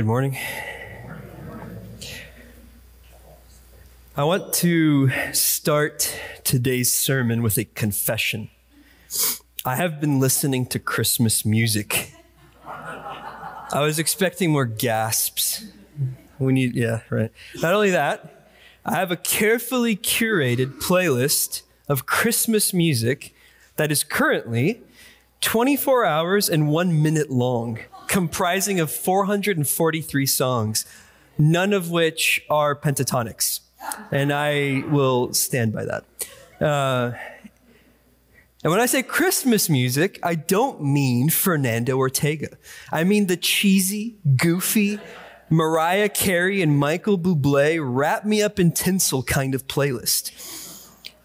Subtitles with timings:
[0.00, 0.38] Good morning.
[4.16, 8.48] I want to start today's sermon with a confession.
[9.62, 12.14] I have been listening to Christmas music.
[12.64, 15.66] I was expecting more gasps.
[16.38, 17.30] We need, yeah, right.
[17.60, 18.48] Not only that,
[18.86, 21.60] I have a carefully curated playlist
[21.90, 23.34] of Christmas music
[23.76, 24.80] that is currently
[25.42, 27.80] 24 hours and one minute long,
[28.10, 30.84] comprising of 443 songs,
[31.38, 33.60] none of which are Pentatonix.
[34.10, 36.04] And I will stand by that.
[36.60, 37.12] Uh,
[38.62, 42.58] and when I say Christmas music, I don't mean Fernando Ortega.
[42.92, 44.98] I mean the cheesy, goofy,
[45.48, 50.32] Mariah Carey and Michael Bublé wrap me up in tinsel kind of playlist.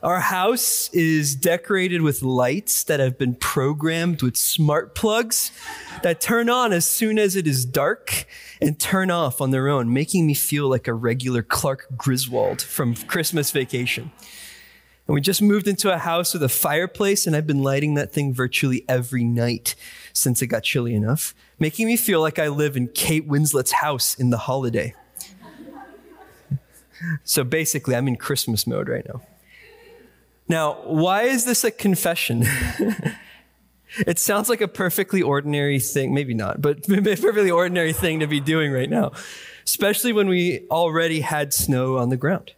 [0.06, 5.52] Our house is decorated with lights that have been programmed with smart plugs
[6.04, 8.28] that turn on as soon as it is dark
[8.62, 12.94] and turn off on their own, making me feel like a regular Clark Griswold from
[12.94, 14.12] Christmas vacation.
[15.08, 18.14] And we just moved into a house with a fireplace, and I've been lighting that
[18.14, 19.74] thing virtually every night
[20.14, 24.14] since it got chilly enough, making me feel like I live in Kate Winslet's house
[24.14, 24.94] in the holiday.
[27.24, 29.24] So basically, I'm in Christmas mode right now.
[30.48, 32.46] Now, why is this a confession?
[34.00, 38.28] it sounds like a perfectly ordinary thing, maybe not, but a perfectly ordinary thing to
[38.28, 39.12] be doing right now,
[39.66, 42.54] especially when we already had snow on the ground.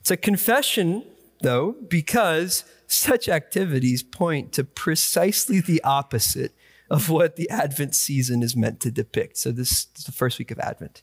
[0.00, 1.04] It's a confession,
[1.40, 6.52] though, because such activities point to precisely the opposite
[6.90, 9.38] of what the Advent season is meant to depict.
[9.38, 11.02] So, this is the first week of Advent.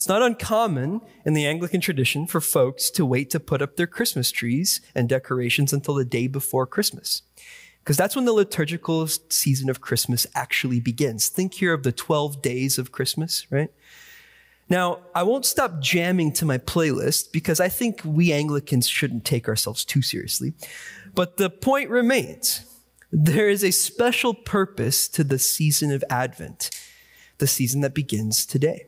[0.00, 3.86] It's not uncommon in the Anglican tradition for folks to wait to put up their
[3.86, 7.20] Christmas trees and decorations until the day before Christmas.
[7.80, 11.28] Because that's when the liturgical season of Christmas actually begins.
[11.28, 13.70] Think here of the 12 days of Christmas, right?
[14.70, 19.48] Now, I won't stop jamming to my playlist because I think we Anglicans shouldn't take
[19.48, 20.54] ourselves too seriously.
[21.14, 22.64] But the point remains
[23.12, 26.70] there is a special purpose to the season of Advent,
[27.36, 28.86] the season that begins today.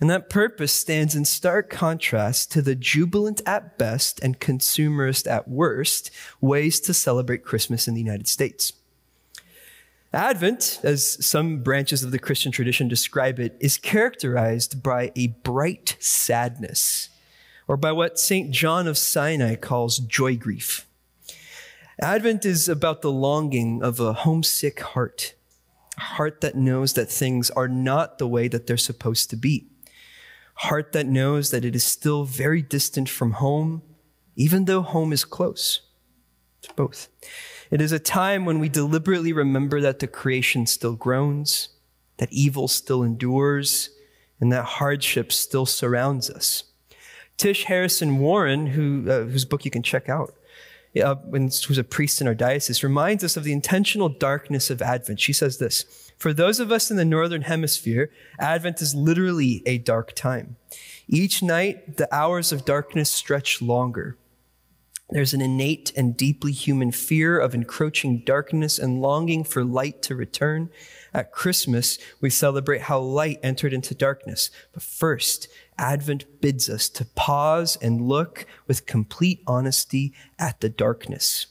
[0.00, 5.48] And that purpose stands in stark contrast to the jubilant at best and consumerist at
[5.48, 6.10] worst
[6.40, 8.72] ways to celebrate Christmas in the United States.
[10.12, 15.96] Advent, as some branches of the Christian tradition describe it, is characterized by a bright
[15.98, 17.10] sadness,
[17.66, 18.50] or by what St.
[18.50, 20.86] John of Sinai calls joy grief.
[22.00, 25.34] Advent is about the longing of a homesick heart,
[25.98, 29.66] a heart that knows that things are not the way that they're supposed to be
[30.58, 33.82] heart that knows that it is still very distant from home,
[34.34, 35.82] even though home is close.
[36.62, 37.08] It's both.
[37.70, 41.68] It is a time when we deliberately remember that the creation still groans,
[42.16, 43.90] that evil still endures,
[44.40, 46.64] and that hardship still surrounds us.
[47.36, 50.34] Tish Harrison Warren, who, uh, whose book you can check out,
[51.00, 55.20] uh, who's a priest in our diocese, reminds us of the intentional darkness of Advent.
[55.20, 59.78] She says this For those of us in the Northern Hemisphere, Advent is literally a
[59.78, 60.56] dark time.
[61.06, 64.18] Each night, the hours of darkness stretch longer.
[65.10, 70.16] There's an innate and deeply human fear of encroaching darkness and longing for light to
[70.16, 70.70] return.
[71.14, 74.50] At Christmas, we celebrate how light entered into darkness.
[74.74, 75.48] But first,
[75.78, 81.46] Advent bids us to pause and look with complete honesty at the darkness.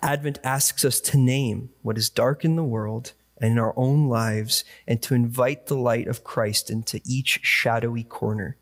[0.00, 3.12] Advent asks us to name what is dark in the world
[3.44, 8.02] and in our own lives and to invite the light of Christ into each shadowy
[8.02, 8.56] corner.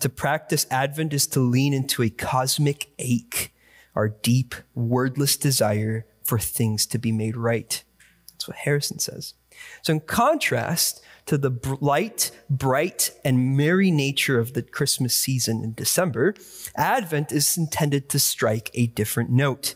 [0.00, 3.54] To practice Advent is to lean into a cosmic ache,
[3.94, 7.84] our deep, wordless desire for things to be made right.
[8.30, 9.34] That's what Harrison says.
[9.82, 15.74] So, in contrast to the light, bright, and merry nature of the Christmas season in
[15.74, 16.34] December,
[16.76, 19.74] Advent is intended to strike a different note.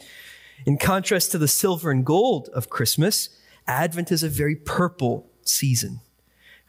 [0.67, 3.29] In contrast to the silver and gold of Christmas,
[3.69, 6.01] Advent is a very purple season.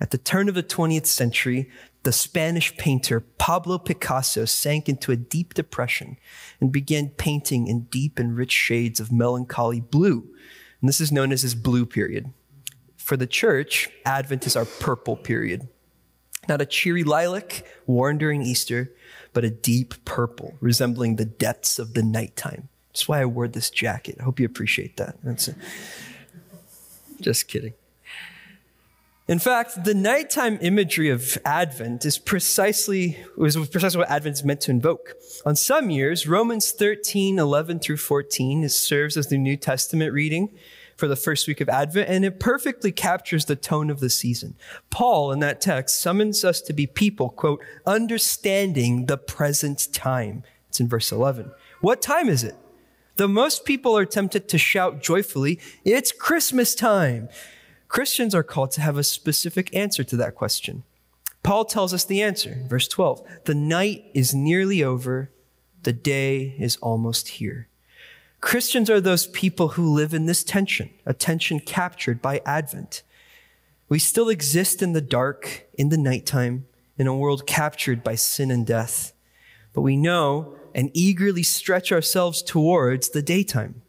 [0.02, 1.70] At the turn of the 20th century,
[2.04, 6.18] the Spanish painter Pablo Picasso sank into a deep depression
[6.62, 10.28] and began painting in deep and rich shades of melancholy blue.
[10.80, 12.32] And this is known as his blue period.
[12.98, 15.68] For the church, Advent is our purple period.
[16.48, 18.94] Not a cheery lilac worn during Easter,
[19.34, 22.70] but a deep purple resembling the depths of the nighttime.
[22.90, 24.18] That's why I wore this jacket.
[24.20, 25.18] I hope you appreciate that.
[25.26, 25.56] A,
[27.22, 27.74] just kidding.
[29.30, 34.62] In fact, the nighttime imagery of Advent is precisely, was precisely what Advent is meant
[34.62, 35.14] to invoke.
[35.46, 40.50] On some years, Romans 13, 11 through 14 serves as the New Testament reading
[40.98, 44.56] for the first week of Advent, and it perfectly captures the tone of the season.
[44.90, 50.42] Paul, in that text, summons us to be people, quote, understanding the present time.
[50.70, 51.52] It's in verse 11.
[51.82, 52.56] What time is it?
[53.20, 57.28] Though most people are tempted to shout joyfully, it's Christmas time.
[57.90, 60.84] Christians are called to have a specific answer to that question.
[61.44, 63.22] Paul tells us the answer, verse 12.
[63.44, 65.32] The night is nearly over,
[65.84, 67.68] the day is almost here.
[68.40, 73.04] Christians are those people who live in this tension, a tension captured by Advent.
[73.90, 76.68] We still exist in the dark, in the nighttime,
[76.98, 79.12] in a world captured by sin and death.
[79.74, 83.82] But we know and eagerly stretch ourselves towards the daytime.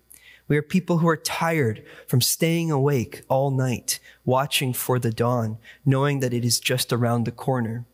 [0.48, 5.58] We are people who are tired from staying awake all night, watching for the dawn,
[5.86, 7.86] knowing that it is just around the corner.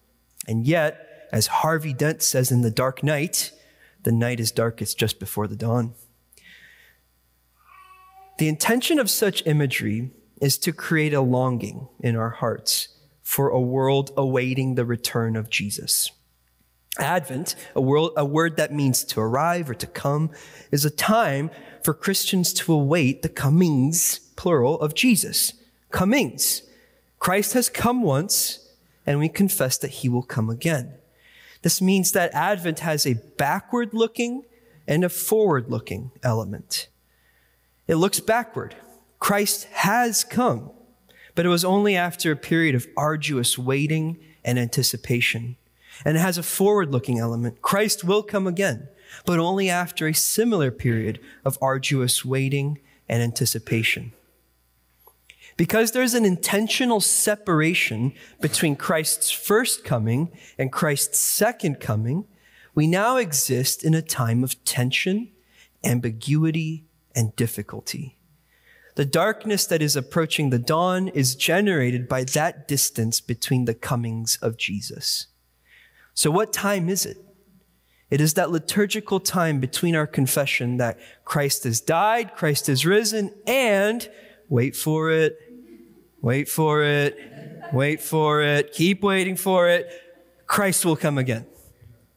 [0.48, 3.52] And yet, as Harvey Dent says in The Dark Knight,
[4.04, 5.94] the night is darkest just before the dawn.
[8.38, 12.88] The intention of such imagery is to create a longing in our hearts
[13.22, 16.10] for a world awaiting the return of Jesus.
[16.98, 20.30] Advent, a, world, a word that means to arrive or to come,
[20.70, 21.50] is a time
[21.82, 25.52] for Christians to await the comings, plural, of Jesus.
[25.90, 26.62] Comings.
[27.18, 28.68] Christ has come once,
[29.06, 30.94] and we confess that he will come again.
[31.62, 34.44] This means that Advent has a backward looking
[34.86, 36.88] and a forward looking element.
[37.86, 38.76] It looks backward.
[39.18, 40.70] Christ has come,
[41.34, 45.56] but it was only after a period of arduous waiting and anticipation.
[46.04, 47.62] And it has a forward looking element.
[47.62, 48.88] Christ will come again,
[49.24, 52.78] but only after a similar period of arduous waiting
[53.08, 54.12] and anticipation.
[55.56, 62.26] Because there's an intentional separation between Christ's first coming and Christ's second coming,
[62.74, 65.30] we now exist in a time of tension,
[65.82, 66.84] ambiguity,
[67.14, 68.18] and difficulty.
[68.96, 74.38] The darkness that is approaching the dawn is generated by that distance between the comings
[74.42, 75.26] of Jesus.
[76.16, 77.18] So, what time is it?
[78.08, 83.34] It is that liturgical time between our confession that Christ has died, Christ has risen,
[83.46, 84.08] and
[84.48, 85.38] wait for it,
[86.22, 87.18] wait for it,
[87.70, 89.90] wait for it, keep waiting for it.
[90.46, 91.44] Christ will come again.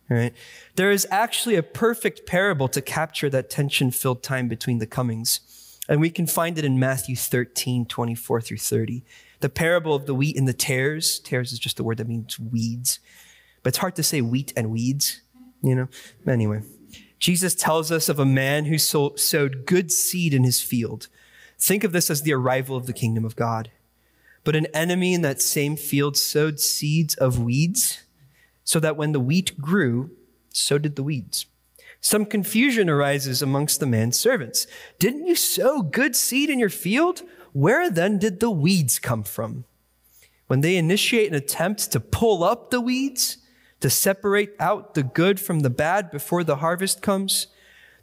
[0.10, 0.34] Right?
[0.76, 5.42] There is actually a perfect parable to capture that tension filled time between the comings.
[5.90, 9.04] And we can find it in Matthew 13, 24 through 30.
[9.42, 11.20] The parable of the wheat and the tares.
[11.20, 13.00] Tares is just the word that means weeds.
[13.64, 15.22] But it's hard to say wheat and weeds,
[15.62, 15.88] you know?
[16.28, 16.62] Anyway,
[17.20, 21.08] Jesus tells us of a man who sowed good seed in his field.
[21.58, 23.72] Think of this as the arrival of the kingdom of God.
[24.46, 28.04] But an enemy in that same field sowed seeds of weeds
[28.64, 30.12] so that when the wheat grew,
[30.54, 31.46] so did the weeds.
[32.02, 34.68] Some confusion arises amongst the man's servants.
[35.00, 37.22] Didn't you sow good seed in your field?
[37.52, 39.66] Where then did the weeds come from?
[40.48, 43.38] When they initiate an attempt to pull up the weeds,
[43.82, 47.48] to separate out the good from the bad before the harvest comes,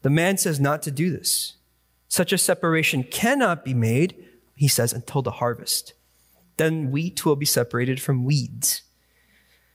[0.03, 1.57] the man says not to do this.
[2.09, 4.15] Such a separation cannot be made,
[4.55, 5.93] he says, until the harvest.
[6.57, 8.83] Then wheat will be separated from weeds.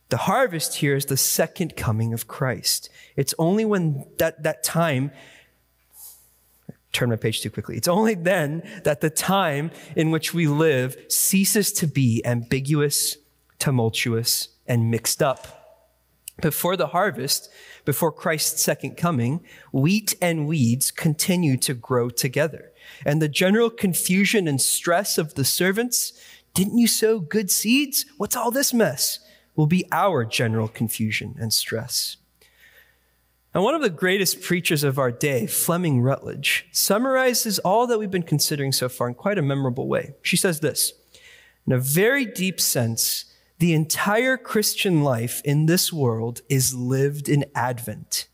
[0.09, 2.89] The harvest here is the second coming of Christ.
[3.15, 5.11] It's only when that, that time,
[6.91, 7.77] turn my page too quickly.
[7.77, 13.17] It's only then that the time in which we live ceases to be ambiguous,
[13.59, 15.60] tumultuous, and mixed up.
[16.41, 17.49] Before the harvest,
[17.85, 22.71] before Christ's second coming, wheat and weeds continue to grow together.
[23.05, 26.13] And the general confusion and stress of the servants
[26.53, 28.05] didn't you sow good seeds?
[28.17, 29.19] What's all this mess?
[29.55, 32.17] will be our general confusion and stress.
[33.53, 38.09] And one of the greatest preachers of our day, Fleming Rutledge, summarizes all that we've
[38.09, 40.13] been considering so far in quite a memorable way.
[40.21, 40.93] She says this
[41.67, 43.25] In a very deep sense,
[43.61, 48.27] the entire Christian life in this world is lived in Advent.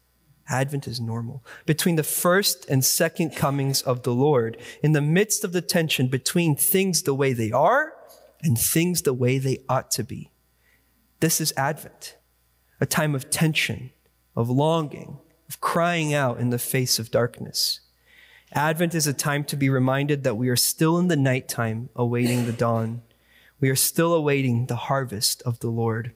[0.48, 1.44] Advent is normal.
[1.66, 6.08] Between the first and second comings of the Lord, in the midst of the tension
[6.08, 7.92] between things the way they are
[8.42, 10.32] and things the way they ought to be.
[11.20, 12.16] This is Advent,
[12.80, 13.92] a time of tension,
[14.34, 15.18] of longing,
[15.50, 17.82] of crying out in the face of darkness.
[18.54, 22.46] Advent is a time to be reminded that we are still in the nighttime awaiting
[22.46, 23.02] the dawn.
[23.60, 26.14] We are still awaiting the harvest of the Lord.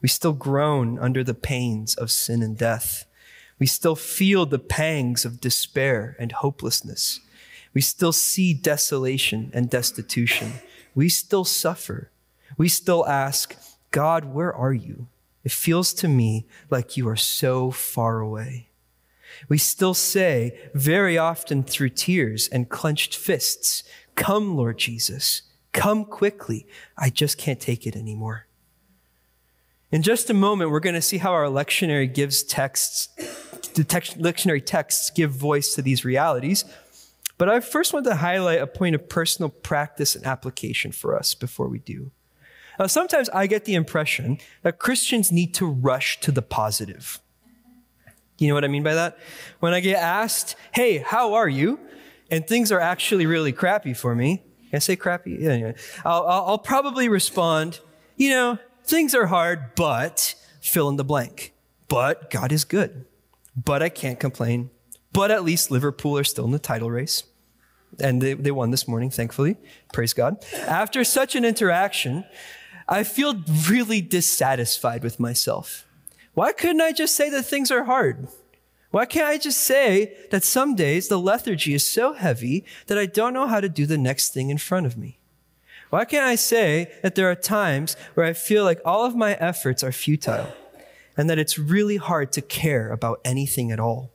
[0.00, 3.06] We still groan under the pains of sin and death.
[3.58, 7.20] We still feel the pangs of despair and hopelessness.
[7.74, 10.54] We still see desolation and destitution.
[10.94, 12.10] We still suffer.
[12.56, 13.56] We still ask,
[13.90, 15.08] God, where are you?
[15.44, 18.68] It feels to me like you are so far away.
[19.48, 23.82] We still say, very often through tears and clenched fists,
[24.14, 25.42] Come, Lord Jesus.
[25.76, 26.66] Come quickly.
[26.96, 28.46] I just can't take it anymore.
[29.92, 33.08] In just a moment, we're going to see how our lectionary gives texts,
[33.74, 36.64] the lectionary texts give voice to these realities.
[37.38, 41.34] But I first want to highlight a point of personal practice and application for us
[41.34, 42.10] before we do.
[42.78, 47.20] Now, sometimes I get the impression that Christians need to rush to the positive.
[48.38, 49.18] You know what I mean by that?
[49.60, 51.78] When I get asked, hey, how are you?
[52.30, 54.42] And things are actually really crappy for me.
[54.70, 55.74] Can I say crappy?
[56.04, 57.80] I'll, I'll, I'll probably respond,
[58.16, 61.52] you know, things are hard, but fill in the blank.
[61.88, 63.04] But God is good.
[63.56, 64.70] But I can't complain.
[65.12, 67.24] But at least Liverpool are still in the title race.
[68.00, 69.56] And they, they won this morning, thankfully.
[69.92, 70.44] Praise God.
[70.66, 72.24] After such an interaction,
[72.88, 75.86] I feel really dissatisfied with myself.
[76.34, 78.28] Why couldn't I just say that things are hard?
[78.96, 83.04] Why can't I just say that some days the lethargy is so heavy that I
[83.04, 85.18] don't know how to do the next thing in front of me?
[85.90, 89.34] Why can't I say that there are times where I feel like all of my
[89.34, 90.50] efforts are futile
[91.14, 94.12] and that it's really hard to care about anything at all?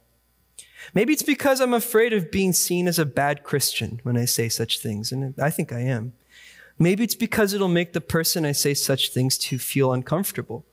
[0.95, 4.50] Maybe it's because I'm afraid of being seen as a bad Christian when I say
[4.50, 6.13] such things, and I think I am.
[6.79, 10.65] Maybe it's because it'll make the person I say such things to feel uncomfortable.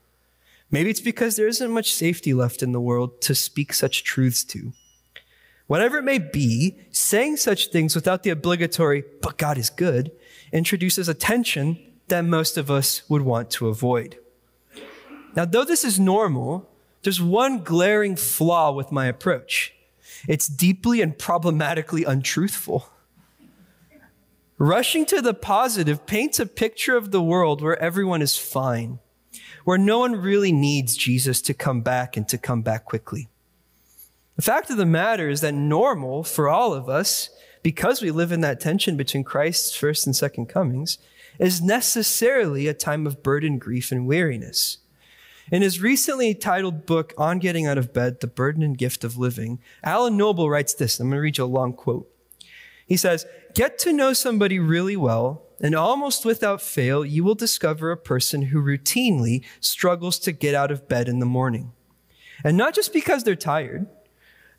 [0.71, 4.43] Maybe it's because there isn't much safety left in the world to speak such truths
[4.45, 4.73] to.
[5.67, 10.11] Whatever it may be, saying such things without the obligatory, but God is good,
[10.51, 14.17] introduces a tension that most of us would want to avoid.
[15.35, 16.67] Now, though this is normal,
[17.03, 19.73] there's one glaring flaw with my approach.
[20.27, 22.89] It's deeply and problematically untruthful.
[24.57, 28.99] Rushing to the positive paints a picture of the world where everyone is fine,
[29.65, 33.29] where no one really needs Jesus to come back and to come back quickly.
[34.35, 37.29] The fact of the matter is that normal for all of us,
[37.61, 40.97] because we live in that tension between Christ's first and second comings,
[41.39, 44.77] is necessarily a time of burden, grief, and weariness.
[45.51, 49.17] In his recently titled book, On Getting Out of Bed The Burden and Gift of
[49.17, 50.99] Living, Alan Noble writes this.
[50.99, 52.07] I'm going to read you a long quote.
[52.85, 53.25] He says,
[53.55, 58.43] Get to know somebody really well, and almost without fail, you will discover a person
[58.43, 61.73] who routinely struggles to get out of bed in the morning.
[62.43, 63.87] And not just because they're tired.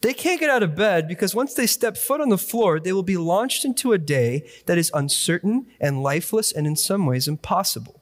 [0.03, 2.93] They can't get out of bed because once they step foot on the floor, they
[2.93, 7.29] will be launched into a day that is uncertain and lifeless and in some ways
[7.29, 8.01] impossible.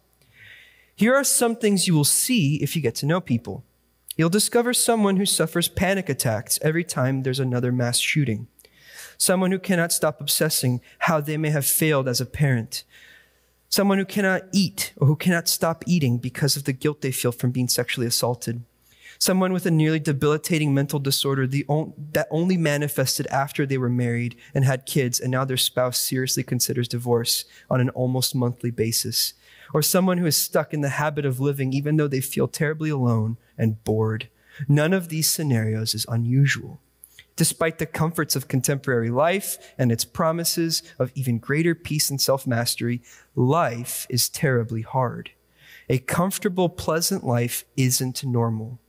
[0.95, 3.65] Here are some things you will see if you get to know people.
[4.17, 8.47] You'll discover someone who suffers panic attacks every time there's another mass shooting
[9.19, 12.85] someone who cannot stop obsessing how they may have failed as a parent,
[13.69, 17.33] someone who cannot eat or who cannot stop eating because of the guilt they feel
[17.33, 18.63] from being sexually assaulted,
[19.19, 24.65] someone with a nearly debilitating mental disorder that only manifested after they were married and
[24.65, 29.35] had kids, and now their spouse seriously considers divorce on an almost monthly basis,
[29.75, 32.89] or someone who is stuck in the habit of living even though they feel terribly
[32.89, 34.29] alone and bored.
[34.69, 36.81] None of these scenarios is unusual.
[37.39, 42.49] Despite the comforts of contemporary life and its promises of even greater peace and self
[42.49, 43.01] mastery,
[43.37, 45.31] life is terribly hard.
[45.89, 48.81] A comfortable, pleasant life isn't normal.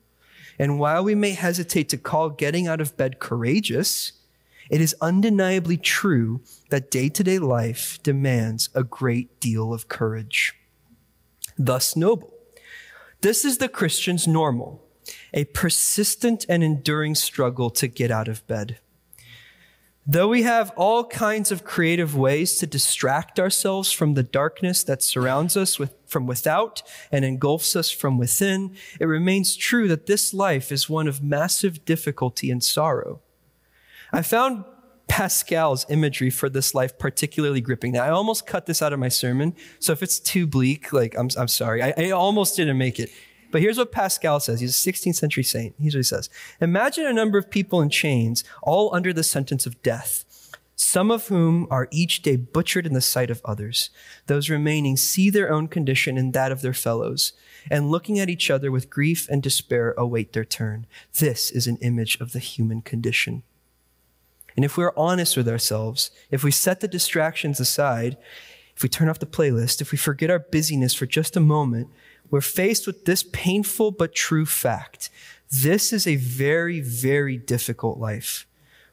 [0.58, 4.14] And while we may hesitate to call getting out of bed courageous,
[4.68, 6.42] it is undeniably true
[6.72, 10.56] that day to day life demands a great deal of courage.
[11.56, 12.34] Thus, Noble.
[13.22, 14.89] This is the Christian's normal
[15.34, 18.80] a persistent and enduring struggle to get out of bed.
[20.12, 25.04] Though we have all kinds of creative ways to distract ourselves from the darkness that
[25.04, 30.34] surrounds us with, from without and engulfs us from within, it remains true that this
[30.34, 33.22] life is one of massive difficulty and sorrow.
[34.12, 34.66] I found
[35.08, 37.92] Pascal's imagery for this life particularly gripping.
[37.92, 41.16] Now, I almost cut this out of my sermon, so if it's too bleak, like
[41.18, 41.84] I'm, I'm sorry.
[41.84, 43.12] I, I almost didn't make it.
[43.52, 44.60] But here's what Pascal says.
[44.60, 45.76] He's a 16th century saint.
[45.80, 46.30] Here's what he says
[46.62, 50.26] Imagine a number of people in chains, all under the sentence of death,
[50.76, 53.90] some of whom are each day butchered in the sight of others.
[54.28, 57.34] Those remaining see their own condition and that of their fellows,
[57.70, 60.86] and looking at each other with grief and despair, await their turn.
[61.20, 63.44] This is an image of the human condition.
[64.56, 68.18] And if we're honest with ourselves, if we set the distractions aside,
[68.76, 71.90] if we turn off the playlist, if we forget our busyness for just a moment,
[72.30, 75.10] we're faced with this painful but true fact.
[75.50, 78.46] This is a very, very difficult life.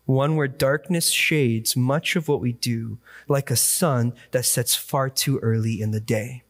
[0.07, 5.11] One where darkness shades much of what we do, like a sun that sets far
[5.11, 6.45] too early in the day.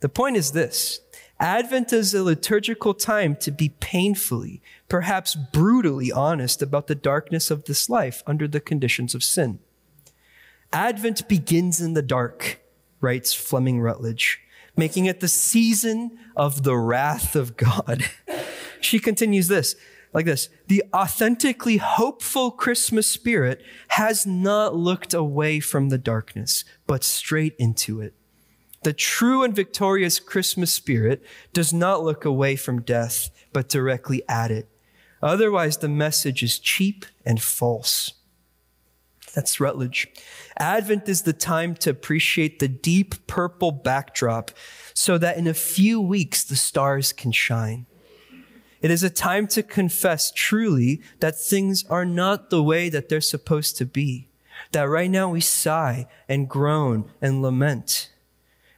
[0.00, 1.00] The point is this
[1.40, 7.64] Advent is a liturgical time to be painfully, perhaps brutally honest about the darkness of
[7.64, 9.58] this life under the conditions of sin.
[10.72, 12.60] Advent begins in the dark,
[13.00, 14.40] writes Fleming Rutledge,
[14.76, 18.04] making it the season of the wrath of God.
[18.80, 19.76] she continues this
[20.14, 27.04] like this The authentically hopeful Christmas spirit has not looked away from the darkness, but
[27.04, 28.14] straight into it.
[28.84, 34.50] The true and victorious Christmas spirit does not look away from death, but directly at
[34.50, 34.68] it.
[35.22, 38.12] Otherwise, the message is cheap and false.
[39.34, 40.08] That's Rutledge.
[40.56, 44.52] Advent is the time to appreciate the deep purple backdrop
[44.94, 47.86] so that in a few weeks the stars can shine.
[48.80, 53.20] It is a time to confess truly that things are not the way that they're
[53.20, 54.28] supposed to be.
[54.72, 58.10] That right now we sigh and groan and lament.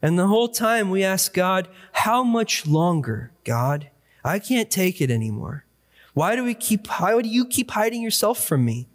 [0.01, 3.91] And the whole time we ask God, how much longer, God?
[4.25, 5.65] I can't take it anymore.
[6.15, 8.89] Why do we keep, why do you keep hiding yourself from me?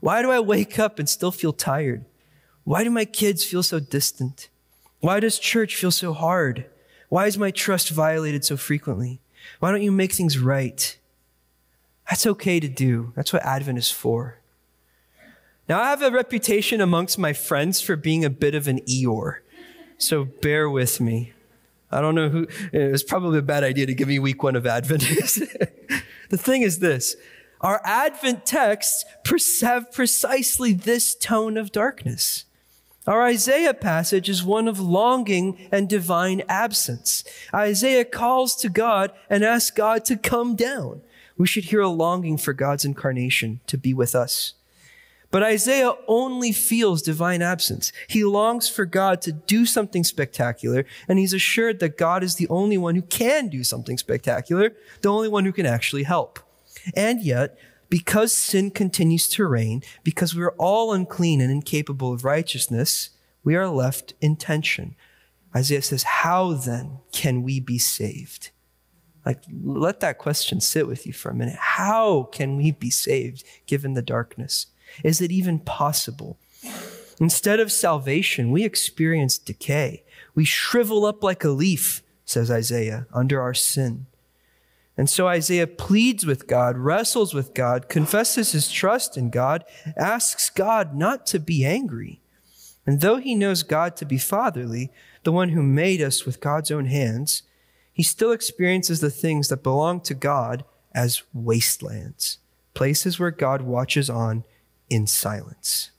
[0.00, 2.04] Why do I wake up and still feel tired?
[2.64, 4.48] Why do my kids feel so distant?
[5.00, 6.66] Why does church feel so hard?
[7.08, 9.20] Why is my trust violated so frequently?
[9.60, 10.96] Why don't you make things right?
[12.08, 13.12] That's okay to do.
[13.16, 14.38] That's what Advent is for.
[15.68, 19.38] Now, I have a reputation amongst my friends for being a bit of an Eeyore,
[19.98, 21.32] so bear with me.
[21.90, 24.54] I don't know who, it was probably a bad idea to give me week one
[24.54, 25.02] of Advent.
[26.30, 27.16] the thing is this
[27.60, 29.04] our Advent texts
[29.60, 32.44] have precisely this tone of darkness.
[33.06, 37.22] Our Isaiah passage is one of longing and divine absence.
[37.54, 41.02] Isaiah calls to God and asks God to come down.
[41.38, 44.54] We should hear a longing for God's incarnation to be with us.
[45.30, 47.92] But Isaiah only feels divine absence.
[48.08, 52.48] He longs for God to do something spectacular, and he's assured that God is the
[52.48, 56.38] only one who can do something spectacular, the only one who can actually help.
[56.94, 62.24] And yet, because sin continues to reign, because we are all unclean and incapable of
[62.24, 63.10] righteousness,
[63.44, 64.96] we are left in tension.
[65.54, 68.50] Isaiah says, How then can we be saved?
[69.24, 71.56] Like, let that question sit with you for a minute.
[71.58, 74.66] How can we be saved given the darkness?
[75.02, 76.38] Is it even possible?
[77.18, 80.04] Instead of salvation, we experience decay.
[80.34, 84.06] We shrivel up like a leaf, says Isaiah, under our sin.
[84.96, 89.64] And so Isaiah pleads with God, wrestles with God, confesses his trust in God,
[89.96, 92.20] asks God not to be angry.
[92.86, 94.90] And though he knows God to be fatherly,
[95.24, 97.42] the one who made us with God's own hands,
[97.92, 102.38] he still experiences the things that belong to God as wastelands,
[102.74, 104.44] places where God watches on
[104.88, 105.90] in silence.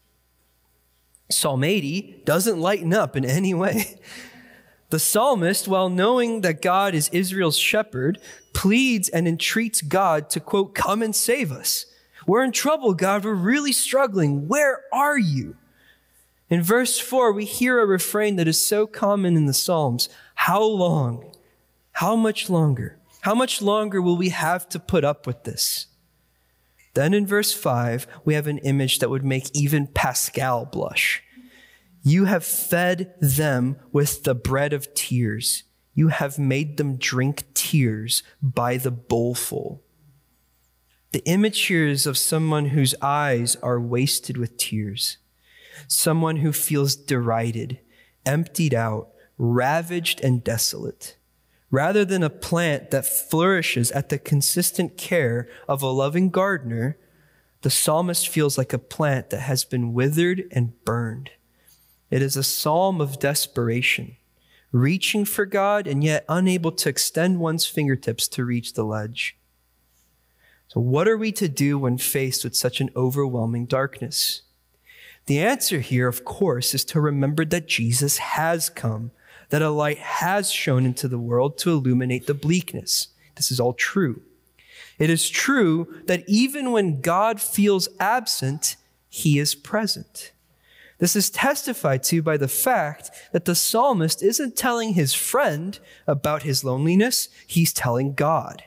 [1.29, 3.99] Psalm 80 doesn't lighten up in any way.
[4.89, 8.19] The psalmist, while knowing that God is Israel's shepherd,
[8.53, 11.85] pleads and entreats God to, quote, come and save us.
[12.25, 13.25] We're in trouble, God.
[13.25, 14.47] We're really struggling.
[14.47, 15.57] Where are you?
[16.49, 20.63] In verse 4, we hear a refrain that is so common in the Psalms How
[20.63, 21.33] long?
[21.93, 22.97] How much longer?
[23.21, 25.87] How much longer will we have to put up with this?
[26.93, 31.21] Then in verse 5, we have an image that would make even Pascal blush.
[32.03, 35.63] You have fed them with the bread of tears.
[35.93, 39.83] You have made them drink tears by the bowlful.
[41.11, 45.17] The is of someone whose eyes are wasted with tears,
[45.87, 47.79] someone who feels derided,
[48.25, 51.17] emptied out, ravaged, and desolate.
[51.71, 56.97] Rather than a plant that flourishes at the consistent care of a loving gardener,
[57.61, 61.31] the psalmist feels like a plant that has been withered and burned.
[62.09, 64.15] It is a psalm of desperation,
[64.71, 69.37] reaching for God and yet unable to extend one's fingertips to reach the ledge.
[70.69, 74.41] So, what are we to do when faced with such an overwhelming darkness?
[75.25, 79.11] The answer here, of course, is to remember that Jesus has come,
[79.49, 83.09] that a light has shone into the world to illuminate the bleakness.
[83.35, 84.21] This is all true.
[84.97, 88.77] It is true that even when God feels absent,
[89.09, 90.31] he is present.
[90.99, 96.43] This is testified to by the fact that the psalmist isn't telling his friend about
[96.43, 98.63] his loneliness, he's telling God.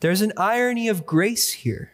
[0.00, 1.92] There's an irony of grace here.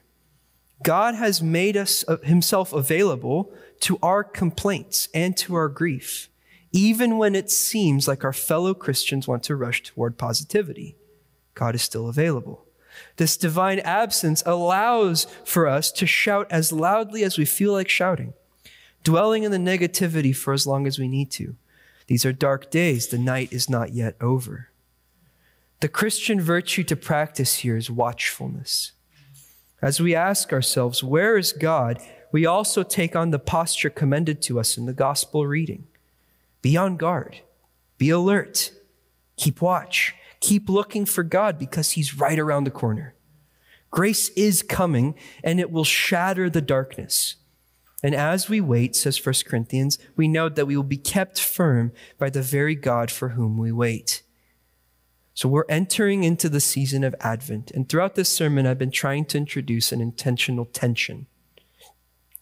[0.83, 6.29] God has made us uh, himself available to our complaints and to our grief,
[6.73, 10.97] even when it seems like our fellow Christians want to rush toward positivity.
[11.55, 12.67] God is still available.
[13.17, 18.35] This divine absence allows for us to shout as loudly as we feel like shouting
[19.03, 21.57] dwelling in the negativity for as long as we need to.
[22.07, 23.09] These are dark days.
[23.09, 24.69] The night is not yet over.
[25.81, 28.93] The Christian virtue to practice here is watchfulness.
[29.81, 32.01] As we ask ourselves, where is God?
[32.33, 35.87] we also take on the posture commended to us in the gospel reading.
[36.63, 37.41] Be on guard,
[37.99, 38.73] be alert,
[39.37, 43.15] keep watch, keep looking for God because He's right around the corner.
[43.91, 47.37] Grace is coming and it will shatter the darkness.
[48.03, 51.93] And as we wait, says 1 Corinthians, we know that we will be kept firm
[52.19, 54.23] by the very God for whom we wait.
[55.35, 57.71] So we're entering into the season of Advent.
[57.71, 61.27] And throughout this sermon, I've been trying to introduce an intentional tension.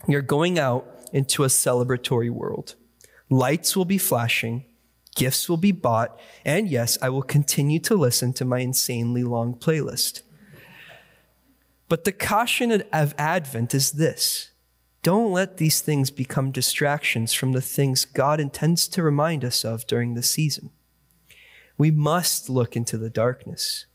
[0.08, 2.74] You're going out into a celebratory world.
[3.28, 4.64] Lights will be flashing,
[5.14, 9.54] gifts will be bought, and yes, I will continue to listen to my insanely long
[9.54, 10.22] playlist.
[11.88, 14.49] But the caution of Advent is this
[15.02, 19.86] don't let these things become distractions from the things God intends to remind us of
[19.86, 20.70] during the season.
[21.78, 23.86] We must look into the darkness.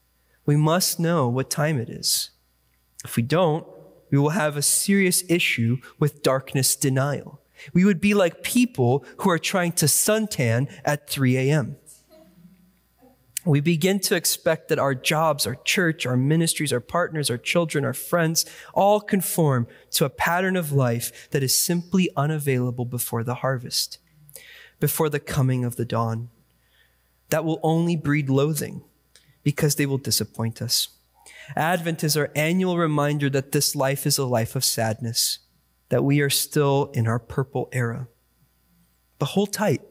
[0.46, 2.32] We must know what time it is.
[3.04, 3.68] If we don't,
[4.10, 7.42] we will have a serious issue with darkness denial.
[7.74, 11.78] We would be like people who are trying to suntan at 3 a.m.
[13.46, 17.86] We begin to expect that our jobs, our church, our ministries, our partners, our children,
[17.86, 23.36] our friends all conform to a pattern of life that is simply unavailable before the
[23.36, 24.00] harvest,
[24.80, 26.30] before the coming of the dawn.
[27.30, 28.84] That will only breed loathing
[29.44, 30.90] because they will disappoint us.
[31.56, 35.40] Advent is our annual reminder that this life is a life of sadness,
[35.90, 38.08] that we are still in our purple era.
[39.20, 39.82] But hold tight.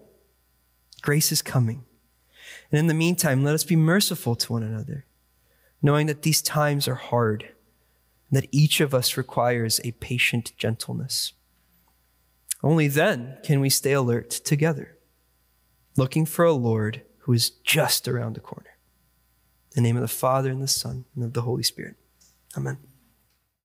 [1.02, 1.84] Grace is coming.
[2.74, 5.04] And in the meantime, let us be merciful to one another,
[5.80, 7.44] knowing that these times are hard
[8.28, 11.34] and that each of us requires a patient gentleness.
[12.64, 14.98] Only then can we stay alert together,
[15.96, 18.76] looking for a Lord who is just around the corner.
[19.76, 21.94] In the name of the Father, and the Son, and of the Holy Spirit.
[22.56, 22.78] Amen.